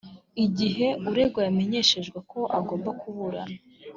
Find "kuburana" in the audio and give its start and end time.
2.99-3.57